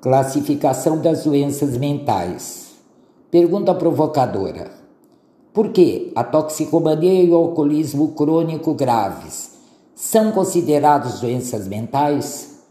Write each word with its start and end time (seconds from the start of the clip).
Classificação 0.00 0.96
das 0.96 1.24
doenças 1.24 1.76
mentais. 1.76 2.70
Pergunta 3.30 3.74
provocadora: 3.74 4.70
Por 5.52 5.68
que 5.68 6.10
a 6.14 6.24
toxicomania 6.24 7.22
e 7.22 7.30
o 7.30 7.34
alcoolismo 7.34 8.12
crônico 8.12 8.72
graves 8.72 9.50
são 9.94 10.32
considerados 10.32 11.20
doenças 11.20 11.68
mentais? 11.68 12.62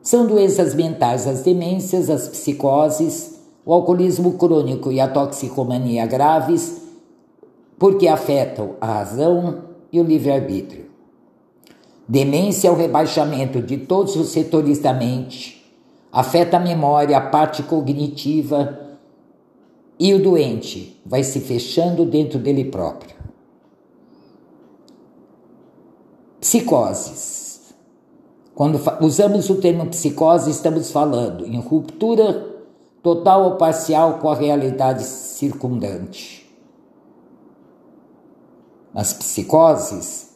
São 0.00 0.26
doenças 0.26 0.74
mentais 0.74 1.26
as 1.26 1.42
demências, 1.42 2.08
as 2.08 2.26
psicoses, 2.28 3.38
o 3.66 3.74
alcoolismo 3.74 4.38
crônico 4.38 4.90
e 4.90 4.98
a 4.98 5.08
toxicomania 5.08 6.06
graves, 6.06 6.80
porque 7.78 8.08
afetam 8.08 8.76
a 8.80 8.86
razão 8.86 9.64
e 9.92 10.00
o 10.00 10.04
livre-arbítrio. 10.04 10.86
Demência 12.08 12.68
é 12.68 12.70
o 12.70 12.76
rebaixamento 12.76 13.60
de 13.60 13.78
todos 13.78 14.14
os 14.14 14.28
setores 14.28 14.78
da 14.78 14.92
mente, 14.92 15.74
afeta 16.12 16.56
a 16.56 16.60
memória, 16.60 17.16
a 17.16 17.20
parte 17.20 17.64
cognitiva 17.64 18.98
e 19.98 20.14
o 20.14 20.22
doente 20.22 21.00
vai 21.04 21.24
se 21.24 21.40
fechando 21.40 22.04
dentro 22.04 22.38
dele 22.38 22.66
próprio. 22.66 23.16
Psicoses. 26.40 27.74
Quando 28.54 28.80
usamos 29.00 29.50
o 29.50 29.56
termo 29.56 29.86
psicose, 29.86 30.50
estamos 30.50 30.90
falando 30.90 31.44
em 31.44 31.58
ruptura 31.58 32.54
total 33.02 33.44
ou 33.44 33.56
parcial 33.56 34.18
com 34.18 34.30
a 34.30 34.34
realidade 34.34 35.02
circundante. 35.02 36.48
Nas 38.94 39.12
psicoses, 39.12 40.35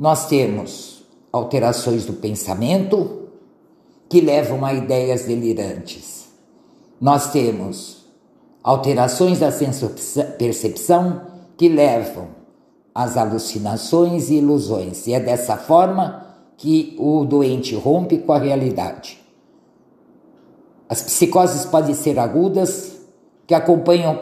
nós 0.00 0.26
temos 0.28 1.04
alterações 1.30 2.06
do 2.06 2.14
pensamento 2.14 3.28
que 4.08 4.22
levam 4.22 4.64
a 4.64 4.72
ideias 4.72 5.26
delirantes. 5.26 6.30
Nós 6.98 7.30
temos 7.30 8.06
alterações 8.62 9.40
da 9.40 9.50
percepção 10.38 11.26
que 11.54 11.68
levam 11.68 12.28
às 12.94 13.18
alucinações 13.18 14.30
e 14.30 14.36
ilusões. 14.36 15.06
E 15.06 15.12
é 15.12 15.20
dessa 15.20 15.58
forma 15.58 16.26
que 16.56 16.96
o 16.98 17.26
doente 17.26 17.74
rompe 17.74 18.16
com 18.16 18.32
a 18.32 18.38
realidade. 18.38 19.20
As 20.88 21.02
psicoses 21.02 21.66
podem 21.66 21.94
ser 21.94 22.18
agudas, 22.18 22.92
que 23.46 23.52
acompanham 23.52 24.18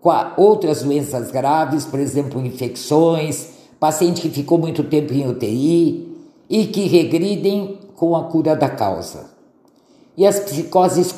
com 0.00 0.10
outras 0.38 0.82
doenças 0.82 1.30
graves, 1.30 1.84
por 1.84 2.00
exemplo, 2.00 2.40
infecções, 2.40 3.53
paciente 3.78 4.22
que 4.22 4.30
ficou 4.30 4.58
muito 4.58 4.84
tempo 4.84 5.12
em 5.12 5.28
UTI 5.28 6.16
e 6.48 6.66
que 6.66 6.86
regridem 6.86 7.78
com 7.96 8.16
a 8.16 8.24
cura 8.24 8.54
da 8.54 8.68
causa. 8.68 9.30
E 10.16 10.26
as 10.26 10.38
psicoses 10.38 11.12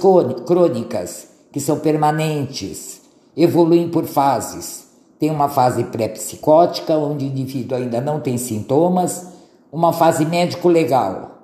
crônicas, 0.47 1.29
que 1.53 1.61
são 1.61 1.79
permanentes, 1.79 3.03
evoluem 3.37 3.89
por 3.89 4.05
fases. 4.05 4.87
Tem 5.19 5.31
uma 5.31 5.49
fase 5.49 5.85
pré-psicótica, 5.85 6.97
onde 6.97 7.25
o 7.25 7.29
indivíduo 7.29 7.77
ainda 7.77 8.01
não 8.01 8.21
tem 8.21 8.39
sintomas, 8.39 9.27
uma 9.73 9.93
fase 9.93 10.25
médico-legal, 10.25 11.43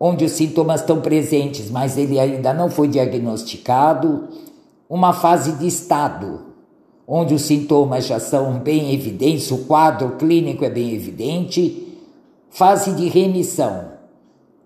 onde 0.00 0.24
os 0.24 0.32
sintomas 0.32 0.80
estão 0.80 1.00
presentes, 1.00 1.70
mas 1.70 1.96
ele 1.96 2.18
ainda 2.18 2.52
não 2.52 2.70
foi 2.70 2.88
diagnosticado, 2.88 4.28
uma 4.88 5.12
fase 5.12 5.52
de 5.52 5.66
estado, 5.66 6.47
onde 7.10 7.32
os 7.32 7.40
sintomas 7.42 8.06
já 8.06 8.20
são 8.20 8.58
bem 8.58 8.92
evidentes, 8.92 9.50
o 9.50 9.64
quadro 9.64 10.16
clínico 10.16 10.62
é 10.62 10.68
bem 10.68 10.92
evidente, 10.92 11.96
fase 12.50 12.92
de 12.92 13.08
remissão, 13.08 13.92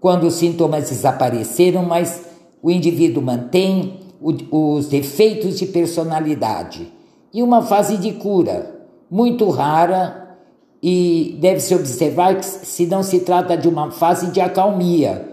quando 0.00 0.24
os 0.26 0.34
sintomas 0.34 0.88
desapareceram, 0.88 1.84
mas 1.84 2.24
o 2.60 2.68
indivíduo 2.68 3.22
mantém 3.22 4.00
os 4.20 4.88
defeitos 4.88 5.56
de 5.56 5.66
personalidade, 5.66 6.92
e 7.32 7.44
uma 7.44 7.62
fase 7.62 7.96
de 7.96 8.12
cura, 8.14 8.74
muito 9.08 9.48
rara, 9.48 10.36
e 10.82 11.38
deve-se 11.40 11.72
observar 11.76 12.36
que 12.36 12.44
se 12.44 12.86
não 12.86 13.04
se 13.04 13.20
trata 13.20 13.56
de 13.56 13.68
uma 13.68 13.92
fase 13.92 14.32
de 14.32 14.40
acalmia. 14.40 15.28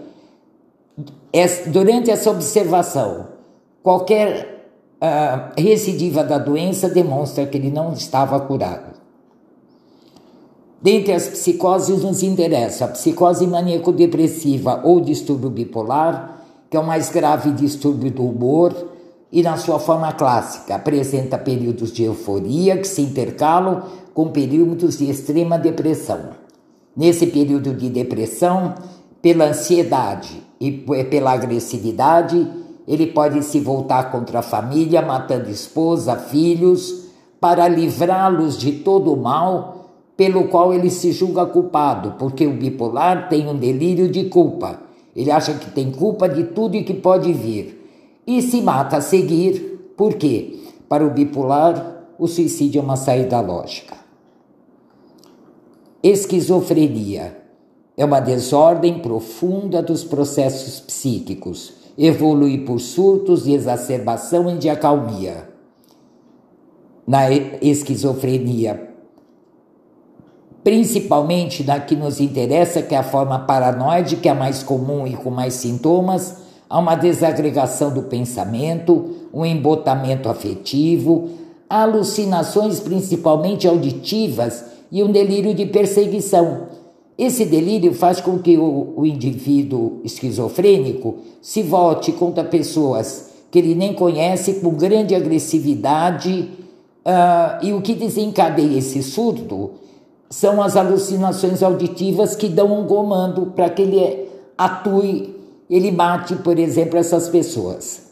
Durante 1.66 2.08
essa 2.08 2.30
observação, 2.30 3.26
qualquer 3.82 4.59
a 5.00 5.52
recidiva 5.56 6.22
da 6.22 6.38
doença 6.38 6.88
demonstra 6.88 7.46
que 7.46 7.56
ele 7.56 7.70
não 7.70 7.92
estava 7.92 8.38
curado. 8.40 9.00
Dentre 10.82 11.12
as 11.12 11.28
psicoses 11.28 12.02
nos 12.02 12.22
interessa 12.22 12.86
a 12.86 12.88
psicose 12.88 13.46
maníaco-depressiva 13.46 14.80
ou 14.84 15.00
distúrbio 15.00 15.50
bipolar, 15.50 16.42
que 16.70 16.76
é 16.76 16.80
o 16.80 16.86
mais 16.86 17.10
grave 17.10 17.50
distúrbio 17.52 18.10
do 18.10 18.24
humor 18.24 18.74
e 19.32 19.42
na 19.42 19.56
sua 19.56 19.78
forma 19.78 20.12
clássica 20.12 20.74
apresenta 20.74 21.36
períodos 21.36 21.92
de 21.92 22.04
euforia 22.04 22.78
que 22.78 22.86
se 22.86 23.02
intercalam 23.02 23.82
com 24.14 24.28
períodos 24.28 24.98
de 24.98 25.10
extrema 25.10 25.58
depressão. 25.58 26.30
Nesse 26.96 27.26
período 27.26 27.74
de 27.74 27.88
depressão, 27.88 28.74
pela 29.22 29.46
ansiedade 29.46 30.42
e 30.60 30.72
pela 30.72 31.32
agressividade, 31.32 32.48
ele 32.90 33.06
pode 33.06 33.44
se 33.44 33.60
voltar 33.60 34.10
contra 34.10 34.40
a 34.40 34.42
família, 34.42 35.00
matando 35.00 35.48
esposa, 35.48 36.16
filhos, 36.16 37.04
para 37.40 37.68
livrá-los 37.68 38.58
de 38.58 38.72
todo 38.72 39.12
o 39.12 39.16
mal 39.16 39.92
pelo 40.16 40.48
qual 40.48 40.74
ele 40.74 40.90
se 40.90 41.12
julga 41.12 41.46
culpado, 41.46 42.16
porque 42.18 42.44
o 42.44 42.52
bipolar 42.52 43.28
tem 43.28 43.46
um 43.46 43.56
delírio 43.56 44.10
de 44.10 44.24
culpa. 44.24 44.80
Ele 45.14 45.30
acha 45.30 45.54
que 45.54 45.70
tem 45.70 45.92
culpa 45.92 46.28
de 46.28 46.42
tudo 46.42 46.74
e 46.74 46.82
que 46.82 46.92
pode 46.92 47.32
vir. 47.32 47.80
E 48.26 48.42
se 48.42 48.60
mata 48.60 48.96
a 48.96 49.00
seguir, 49.00 49.92
por 49.96 50.14
quê? 50.14 50.58
Para 50.88 51.06
o 51.06 51.10
bipolar, 51.10 52.06
o 52.18 52.26
suicídio 52.26 52.80
é 52.80 52.82
uma 52.82 52.96
saída 52.96 53.40
lógica. 53.40 53.96
Esquizofrenia 56.02 57.40
é 57.96 58.04
uma 58.04 58.18
desordem 58.18 58.98
profunda 58.98 59.80
dos 59.80 60.02
processos 60.02 60.80
psíquicos 60.80 61.79
evolui 61.96 62.58
por 62.58 62.80
surtos 62.80 63.44
de 63.44 63.52
exacerbação 63.52 64.50
e 64.50 64.58
de 64.58 64.68
acalmia. 64.68 65.48
Na 67.06 67.30
esquizofrenia, 67.30 68.88
principalmente 70.62 71.64
na 71.64 71.80
que 71.80 71.96
nos 71.96 72.20
interessa, 72.20 72.82
que 72.82 72.94
é 72.94 72.98
a 72.98 73.02
forma 73.02 73.38
paranoide, 73.40 74.16
que 74.16 74.28
é 74.28 74.32
a 74.32 74.34
mais 74.34 74.62
comum 74.62 75.06
e 75.06 75.16
com 75.16 75.30
mais 75.30 75.54
sintomas, 75.54 76.36
há 76.68 76.78
uma 76.78 76.94
desagregação 76.94 77.92
do 77.92 78.02
pensamento, 78.02 79.16
um 79.32 79.44
embotamento 79.44 80.28
afetivo, 80.28 81.30
alucinações 81.68 82.80
principalmente 82.80 83.66
auditivas 83.66 84.64
e 84.92 85.02
um 85.02 85.10
delírio 85.10 85.54
de 85.54 85.66
perseguição 85.66 86.79
esse 87.24 87.44
delírio 87.44 87.92
faz 87.92 88.20
com 88.20 88.38
que 88.38 88.56
o, 88.56 88.94
o 88.96 89.04
indivíduo 89.04 90.00
esquizofrênico 90.04 91.18
se 91.42 91.62
volte 91.62 92.12
contra 92.12 92.42
pessoas 92.44 93.30
que 93.50 93.58
ele 93.58 93.74
nem 93.74 93.92
conhece 93.92 94.54
com 94.54 94.70
grande 94.70 95.14
agressividade, 95.14 96.50
uh, 97.04 97.64
e 97.64 97.72
o 97.72 97.82
que 97.82 97.94
desencadeia 97.94 98.78
esse 98.78 99.02
surto 99.02 99.72
são 100.30 100.62
as 100.62 100.76
alucinações 100.76 101.62
auditivas 101.62 102.36
que 102.36 102.48
dão 102.48 102.80
um 102.80 102.86
comando 102.86 103.46
para 103.46 103.68
que 103.68 103.82
ele 103.82 104.28
atue, 104.56 105.34
ele 105.68 105.90
mate, 105.90 106.36
por 106.36 106.58
exemplo, 106.58 106.98
essas 106.98 107.28
pessoas. 107.28 108.10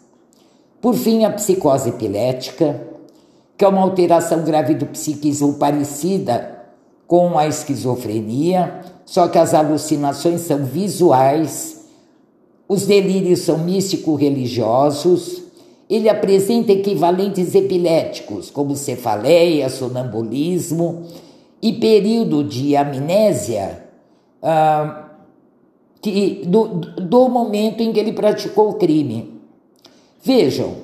Por 0.81 0.95
fim, 0.95 1.25
a 1.25 1.31
psicose 1.31 1.91
epilética, 1.91 2.81
que 3.57 3.65
é 3.65 3.69
uma 3.69 3.83
alteração 3.83 4.43
grave 4.43 4.75
do 4.75 4.87
psiquismo 4.87 5.55
parecida 5.55 6.67
com 7.07 7.39
a 7.39 7.47
esquizofrenia, 7.47 8.83
só 9.09 9.27
que 9.27 9.39
as 9.39 9.55
alucinações 9.55 10.43
são 10.43 10.67
visuais, 10.67 11.87
os 12.69 12.85
delírios 12.85 13.39
são 13.39 13.57
místico-religiosos, 13.57 15.45
ele 15.89 16.11
apresenta 16.11 16.73
equivalentes 16.73 17.55
epiléticos, 17.55 18.51
como 18.51 18.77
cefaleia, 18.77 19.71
sonambulismo 19.71 21.05
e 21.63 21.73
período 21.73 22.45
de 22.45 22.77
amnésia 22.77 23.83
ah, 24.43 25.07
que, 26.03 26.43
do, 26.45 26.67
do 26.69 27.29
momento 27.31 27.83
em 27.83 27.91
que 27.95 27.99
ele 27.99 28.13
praticou 28.13 28.69
o 28.69 28.75
crime. 28.75 29.41
Vejam, 30.23 30.75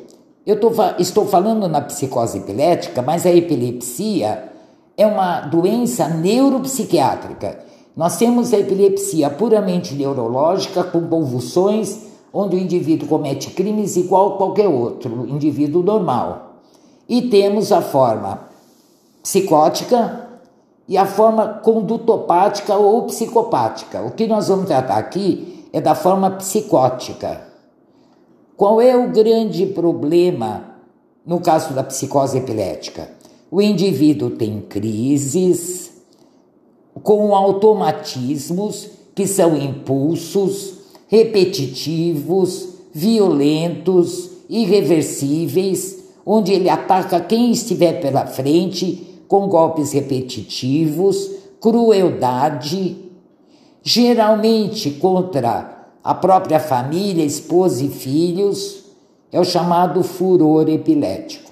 eu 0.47 0.59
tô, 0.59 0.73
estou 0.99 1.27
falando 1.27 1.69
na 1.69 1.83
psicose 1.83 2.39
epilética, 2.39 3.03
mas 3.03 3.27
a 3.27 3.31
epilepsia 3.31 4.51
é 4.97 5.07
uma 5.07 5.43
doença 5.43 6.09
neuropsiquiátrica 6.09 7.74
nós 7.97 8.17
temos 8.17 8.53
a 8.53 8.59
epilepsia 8.59 9.31
puramente 9.31 9.95
neurológica, 9.95 10.83
com 10.83 11.07
convulsões, 11.07 11.99
onde 12.33 12.57
o 12.57 12.59
indivíduo 12.59 13.09
comete 13.09 13.51
crimes 13.51 13.97
igual 13.97 14.35
a 14.35 14.37
qualquer 14.37 14.67
outro 14.67 15.27
indivíduo 15.29 15.83
normal. 15.83 16.57
E 17.09 17.23
temos 17.23 17.71
a 17.71 17.81
forma 17.81 18.49
psicótica 19.23 20.29
e 20.89 20.99
a 20.99 21.07
forma 21.07 21.61
condutopática 21.63 22.75
ou 22.75 23.03
psicopática. 23.05 24.03
O 24.03 24.11
que 24.11 24.27
nós 24.27 24.49
vamos 24.49 24.67
tratar 24.67 24.99
aqui 24.99 25.69
é 25.73 25.81
da 25.81 25.95
forma 25.95 26.31
psicótica. 26.33 27.43
Qual 28.57 28.81
é 28.81 28.97
o 28.97 29.11
grande 29.11 29.67
problema 29.67 30.75
no 31.25 31.41
caso 31.41 31.73
da 31.73 31.85
psicose 31.85 32.39
epilética? 32.39 33.09
O 33.51 33.63
indivíduo 33.63 34.31
tem 34.31 34.61
crises 34.61 35.94
com 37.03 37.35
automatismos 37.35 38.89
que 39.15 39.27
são 39.27 39.57
impulsos 39.57 40.75
repetitivos, 41.09 42.69
violentos, 42.93 44.31
irreversíveis, 44.49 46.05
onde 46.25 46.53
ele 46.53 46.69
ataca 46.69 47.21
quem 47.21 47.51
estiver 47.53 48.01
pela 48.01 48.27
frente 48.27 49.21
com 49.29 49.49
golpes 49.49 49.93
repetitivos, 49.93 51.31
crueldade, 51.61 52.97
geralmente 53.83 54.91
contra 54.93 55.89
a 56.03 56.15
própria 56.15 56.61
família, 56.61 57.25
esposa 57.25 57.85
e 57.85 57.89
filhos, 57.89 58.85
é 59.33 59.41
o 59.41 59.45
chamado 59.45 60.03
furor 60.03 60.69
epilético. 60.69 61.51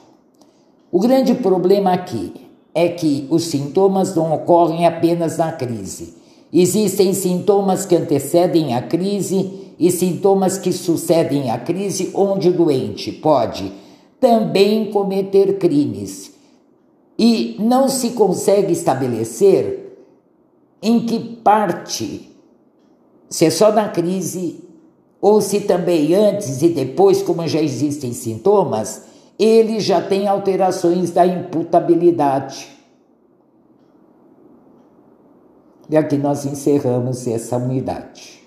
O 0.91 1.01
grande 1.01 1.35
problema 1.35 1.93
aqui 1.93 2.42
é 2.75 2.89
que 2.89 3.27
os 3.31 3.45
sintomas 3.45 4.15
não 4.15 4.33
ocorrem 4.33 4.87
apenas 4.87 5.37
na 5.37 5.53
crise. 5.53 6.15
Existem 6.53 7.15
sintomas 7.15 7.87
que 7.87 7.97
antecedem 7.97 8.75
a 8.75 8.83
crise 8.83 9.73
e 9.79 9.91
sintomas 9.91 10.59
que 10.59 10.73
sucedem 10.73 11.51
à 11.51 11.59
crise, 11.59 12.11
onde 12.15 12.49
o 12.49 12.53
doente 12.53 13.11
pode 13.11 13.73
também 14.21 14.91
cometer 14.91 15.59
crimes. 15.59 16.33
E 17.19 17.57
não 17.59 17.89
se 17.89 18.11
consegue 18.11 18.73
estabelecer 18.73 19.83
em 20.83 21.01
que 21.01 21.19
parte, 21.19 22.31
se 23.29 23.45
é 23.45 23.51
só 23.51 23.73
na 23.73 23.89
crise 23.89 24.63
ou 25.21 25.41
se 25.41 25.61
também 25.61 26.15
antes 26.15 26.63
e 26.63 26.69
depois, 26.69 27.23
como 27.23 27.47
já 27.47 27.61
existem 27.61 28.13
sintomas, 28.13 29.03
ele 29.39 29.81
já 29.81 30.01
tem 30.01 30.29
alterações 30.29 31.11
da 31.11 31.27
imputabilidade. 31.27 32.69
E 35.89 35.97
aqui 35.97 36.17
nós 36.17 36.45
encerramos 36.45 37.27
essa 37.27 37.57
unidade. 37.57 38.42